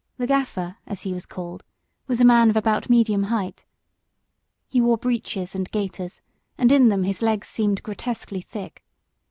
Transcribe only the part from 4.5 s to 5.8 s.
He wore breeches and